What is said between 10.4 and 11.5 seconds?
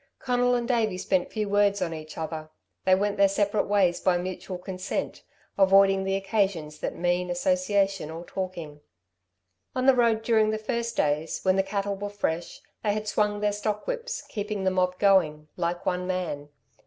the first days,